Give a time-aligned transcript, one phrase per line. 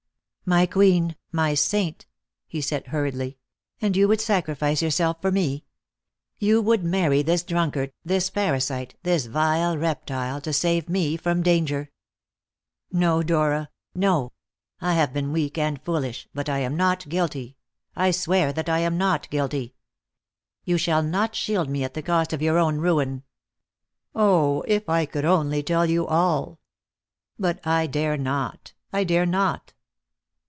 [0.43, 1.15] "My queen!
[1.31, 2.07] my saint!"
[2.45, 3.37] he said hurriedly;
[3.79, 5.63] "and you would sacrifice yourself for me.
[6.39, 11.89] You would marry this drunkard, this parasite, this vile reptile, to save me from danger!
[12.91, 13.69] No, Dora.
[13.95, 14.33] No,
[14.81, 17.55] I have been weak and foolish, but I am not guilty
[17.95, 19.75] I swear that I am not guilty.
[20.65, 23.23] You shall not shield me at the cost of your own ruin.
[24.13, 26.59] Oh, if I could only tell you all!
[27.39, 29.71] But I dare not, I dare not!"